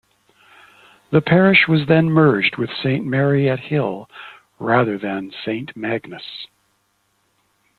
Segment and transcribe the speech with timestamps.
[1.11, 4.09] The parish was then merged with Saint Mary at Hill
[4.57, 6.47] rather than Saint Magnus.